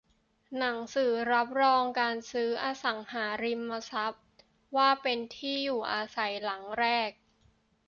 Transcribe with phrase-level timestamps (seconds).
[0.57, 4.25] หนังสือรับรองการซื้ออสังหาริมทรัพย์
[4.75, 7.09] ว่าเป็นที่อยู่อาศัยหลังแรก